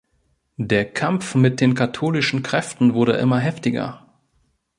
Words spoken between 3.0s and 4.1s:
immer heftiger.